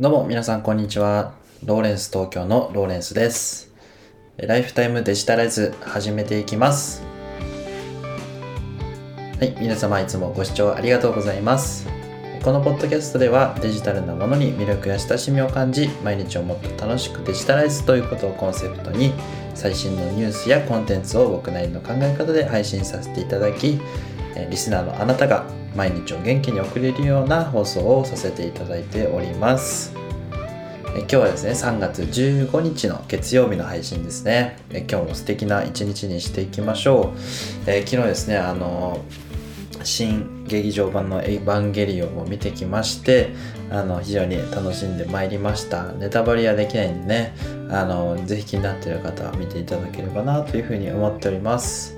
[0.00, 1.34] どうも皆さんこんにちは。
[1.64, 3.72] ローレンス東京のローレンスです。
[4.36, 7.04] ライフタイムデジタライズ始めていきます。
[9.38, 11.86] はい、皆様いつもご視聴ありがとうございます。
[12.42, 19.12] このポッドキャストではデジタルなものに魅力や親しみを感じ、毎日をもっと楽しくデジタライズということをコンセプトに、
[19.54, 23.78] 最新のニュースやコンテンツを僕なりの考え方で配信させていただき、
[24.34, 25.44] えリスナーのあなたが
[25.74, 29.94] 毎日を元気に送れるような放送をさせていただいております。
[30.96, 34.58] え今日はですね、3月15日の月曜日の配信ですね。
[34.70, 37.12] え今日も素敵な一日にしていきましょ
[37.66, 37.70] う。
[37.70, 39.00] え昨日ですね、あの
[39.84, 43.30] 新劇場版の「エヴァンゲリオン」を見てきまして
[43.70, 47.34] あの非常に楽しんでまいりましたネタバレはできないんでね
[47.70, 51.96] あのぜひ気になっている方は見ていただければなというふうに思っております、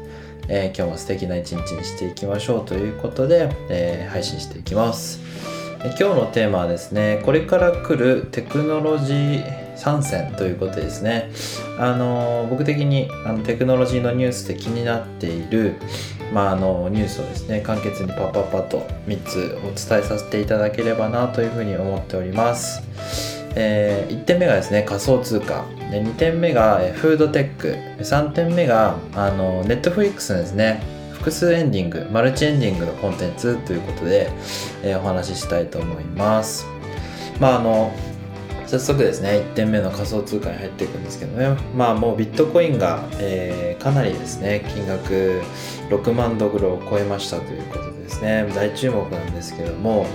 [0.49, 5.21] えー今日も素敵な一日にしていきましょうということで、えー配信していきます。
[5.85, 11.31] え今日のテーマはですねこれから来るテクノロジー参戦ということですね。
[11.79, 15.77] あの僕的にあのテクノロジーのニュースで気になっている
[16.33, 22.83] まあ、あのニュースをですね簡潔にパッパッパと3つお伝えさせていただければなというふうに思っております、
[23.57, 25.65] え1点目がですね仮想通貨。
[25.91, 27.77] で2点目がえフードテック。
[28.03, 30.83] 3点目があのネットフリックスのですね
[31.13, 34.31] 複数エンディングマルチエンディングのコンテンツということで、
[34.85, 36.67] えーお話ししたいと思います。
[37.41, 37.93] まああの
[38.67, 41.57] 早速ですね1点目の仮想通貨に入っていくんですけどね。
[41.75, 45.41] まあもうビットコインが、えーかなりですね金額
[45.91, 48.47] 6万ドルを超えましたということでですね。
[48.55, 50.07] 大注目なんですけども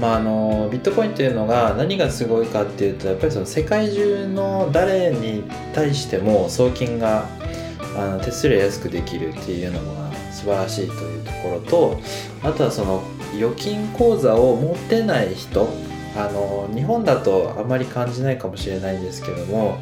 [0.00, 5.42] まああのビットコインというのが何がすごいかっていうとやっぱりその世界中の誰に
[5.74, 7.26] 対しても送金が
[7.96, 12.00] あの手数料安くできるっていうのが素晴らしいというところと
[12.42, 13.02] あとはその
[13.34, 15.68] 預金口座を持ってない人
[16.16, 19.78] あの日本だとあまり感じないかもしれないんですけども、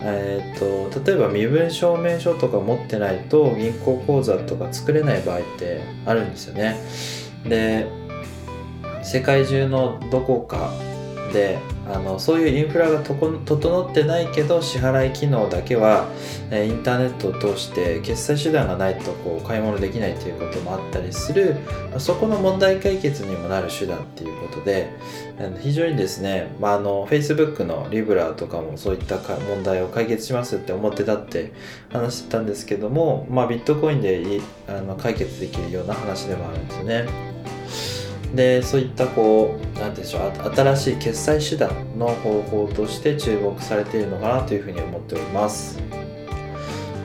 [0.00, 6.76] えー、と例えば身分証明書とか持ってないと銀行口座とか作れない場合ってあるんですよね。
[7.44, 7.86] で
[9.02, 10.70] 世界中のどこか
[11.32, 11.58] で
[11.88, 16.08] あのそういうインフラが整ってないけど支払い機能だけは、
[16.50, 21.56] えインターネットを通して決済手段がないとこう買い物できないということもあったりする
[21.98, 24.90] そこの問題解決にもなる手段っていうことで
[25.60, 31.52] 非常にですね、まあ、あの Facebook のリブラとかもそういった問題を解決しますって思ってたって
[31.90, 37.31] 話してたんですけども、まあ、ビットコインであの解決できるような話でもあるんですよね。
[38.34, 45.78] でそういったこう何て言うんでしょう新しい決済手段の方法として注目されているのかなというふうに思っております。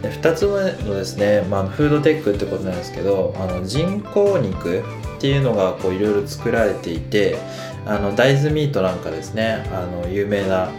[0.02, 0.52] で2つ目
[0.88, 4.84] のですね、まあ、フードテックってことなんですけどあの人工肉
[5.18, 7.38] っていうのがこういろいろ作られていて
[7.86, 10.70] あの大豆ミートなんかですねあの有名な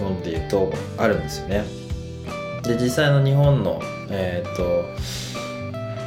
[0.00, 1.64] もので言うとあるんですよね。
[2.62, 3.80] で実際の日本の
[4.10, 4.84] えっ、と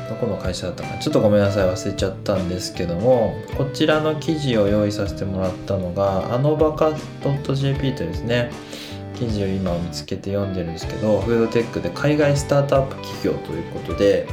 [0.09, 6.93] どこの会社だったかちょっとごめんなさい忘れちゃったんですけどもこちらの記事を用意させてもらったのがあのバカ
[7.53, 8.51] .jp というですね
[9.15, 14.27] 記事を今見つけて読んでるんですけどフードテックで海外スタートアップ企業ということで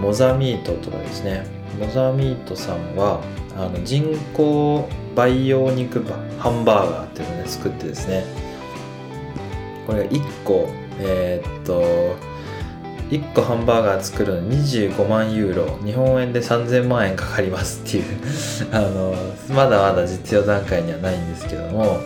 [0.00, 1.44] モザミートとかですね。
[1.78, 3.20] モザミートさんは
[3.56, 6.02] あの人工培養肉
[6.38, 8.24] ハンバーガーっていうのをね作ってですね。
[9.86, 10.68] これが1個
[11.00, 12.16] えーっと
[13.10, 18.04] 1個ハンバーガー作るのに25万ユーロ日本円で3000万円かかりますっていう
[18.72, 19.14] あの
[19.54, 21.98] まだまだ実用段階にはないんですけども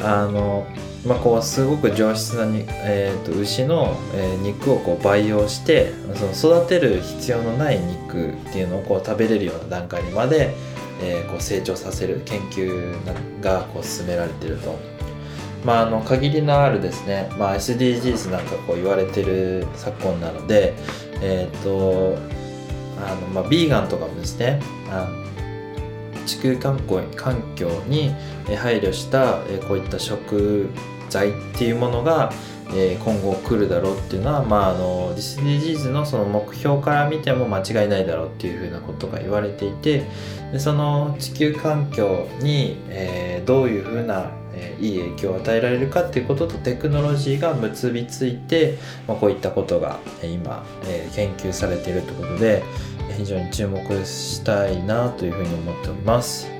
[0.00, 0.66] あの
[1.06, 10.54] まあ、こうすごく上質なに、えー、と牛の、え肉をこう培養してその育てる必要のない肉っていうのをこう食べれるような段階にまで、
[11.02, 12.94] えーこう成長させる研究
[13.42, 14.93] がこう進められてると。
[15.64, 20.74] まあ、あの限りのあるですね、まあ、SDGs なんかこう言われてる昨今なので、
[21.22, 22.18] えっ、と
[23.02, 24.60] あの、まあ、ビーガンとかもですね
[24.90, 25.08] あ
[26.26, 28.14] 地球環境環境に
[28.56, 30.68] 配慮したえこういった食
[31.10, 32.32] 材っていうものが
[32.74, 40.06] え今後来るだろうっていうのは、まあ、あの SDGs のその目標から見ても間違いないだろうっていうふうなことが言われていて
[40.50, 52.62] でその地球環境に、えーどういうふうな、えーいい影響を与えられるかっていうこととテクノロジーが結びついて、まあ、こういったことがえ今、えー研究されているということで
[53.10, 56.54] え非常に注目したいなというふうに思っております。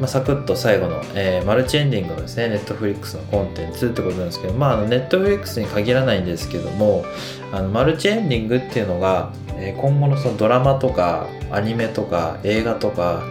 [0.00, 7.04] まあ、サクッと最後の、えーマルチエンディングのですね、ネットフリックスのコンテンツってことなんですけど、まあ、あのネットフリックスに限らないんですけども、
[7.52, 13.22] あのマルチエンディングっていうのが、えー今後のそのドラマとか、アニメとか、映画とか、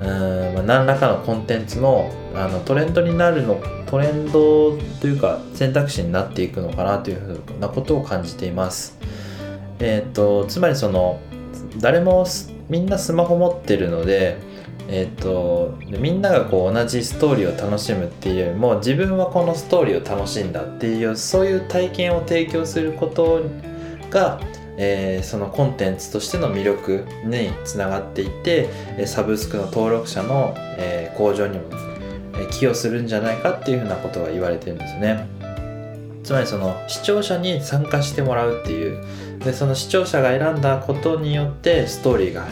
[0.00, 8.98] うーん何らかのコンテンツの、あのトレンドになるのトレンドというか選択肢になっていくのかなというふうなことを感じています。
[9.80, 11.20] えっ、とつまりその
[11.78, 12.26] 誰も
[12.68, 14.38] みんなスマホ持ってるので
[14.88, 23.42] えーと、みんながこう同じストーリーを楽しむっていうよりも自分はこのストーリーを楽しんだっていうそういう体験を提供すること
[24.10, 24.40] が、
[24.76, 28.68] えー、そのコンテンツとしての魅力につながっていって
[29.06, 31.64] サブスクの登録者の、えー、向上にも
[32.50, 35.26] 寄与するんじゃないかっていうふうなことが言われてるんですね。
[36.24, 39.04] つまりその視聴者に参加してもらうっていう
[39.40, 42.46] でその視聴者が選んだことによってストーリーが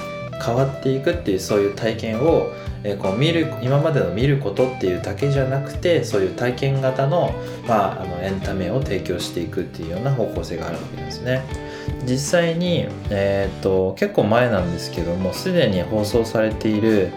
[0.44, 2.50] 変わっていくっていうそういう体験を、
[2.82, 7.32] えー、こう見る今までの見ることっていうだけじゃなくてそういう体験型の,、
[7.68, 11.69] まあ、あのエンタメを提供していくっていうような方向性があるわけですね。
[12.04, 17.10] 実際に、えーと、結構前なんですけどもすでに放送されている、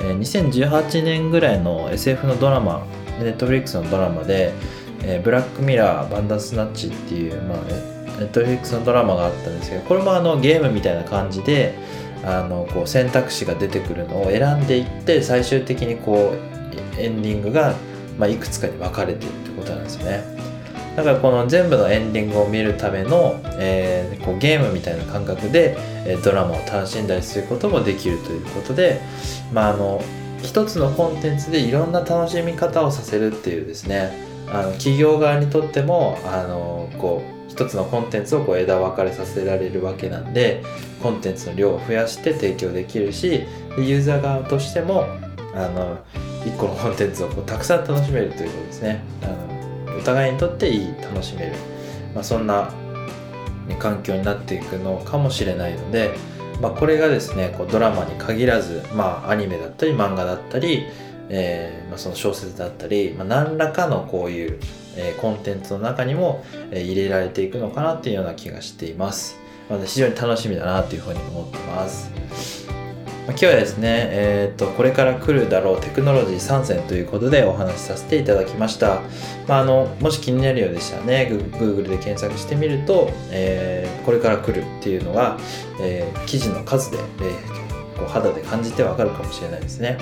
[0.00, 2.86] えー、2018年ぐらいの SF のドラマ
[3.20, 4.52] ネットフリックスのドラマで
[5.04, 7.58] 「えー、ブラックミラーバンダースナッチ」っていう、まあ、
[8.18, 11.74] ネットフリックスのドラマがあったんですけどこれもあのゲームみたいな感じで
[12.24, 17.74] あのこう選択肢が出てくるのを選んでいって最終的にこうエンディングが、
[18.18, 20.22] まあ、いくつかに分かれてるってことなんですね。
[20.96, 25.76] だからこの全部のエンディングを見るための、えー、こうゲームみたいな感覚で、
[26.06, 29.00] えドラマを楽しんだりすることもできるということで、
[29.52, 30.02] まあ、あの
[30.42, 34.12] 一つのコンテンツでいろんな楽しみ方をさせるっていうですね
[34.48, 40.62] あの企業側にとってもあのこう一つのコンテンツをこう枝分かれさせられるわけなんで
[41.02, 43.44] コンテンツの量を増やして提供できるし
[43.78, 45.06] ユーザー側としても
[45.54, 45.98] あの
[46.44, 49.02] 1個のコンテンツをこうたくさん楽しめるということですね。
[49.22, 49.53] あの
[50.04, 51.52] 互いにとっていい楽しめる、
[52.14, 52.70] まあ、そんな、
[53.66, 56.14] ね、環境になっていくのかもしれないので、
[56.60, 60.84] まあ、これがですねこうドラマに限らず、まあ、アニメだったり漫画だったり、
[61.28, 64.58] えーまあ、その小説だったり、まあ、何らかのこういう
[64.96, 69.36] えコンテンツの中にも、え入れられていくのかなっていうような気がしています。
[69.68, 72.10] まあ、非常に楽しみだなというふうに思ってます。
[73.26, 79.00] 今日はですね、えーと、これから来るだろうテクノロジー参戦ということでお話しさせていただきました。
[79.48, 85.38] まあ、あのもし気になるようでしたらね、Google で検索してみると、えー、これから来るっていうのが、
[85.80, 89.96] えー、記事の数で、えー、こう肌で感じてわかるかもしれないですね。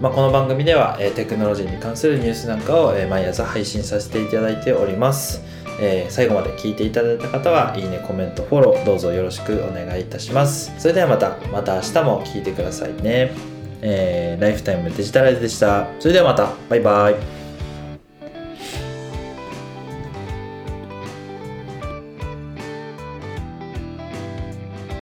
[0.00, 5.40] まあ、この番組では、えー、テクノロジーに関するニュースなんかを、えー、毎朝配信させていただいております、
[5.84, 10.72] えー、最後まで聞いていただいた方はいいねコメントフォローどうぞよろしくお願いいたします。
[10.78, 13.32] それではまたまた明日も聞いてくださいね、
[13.80, 15.88] えー、ライフタイムデジタライズでした。
[15.98, 17.41] それではまたバイバイ。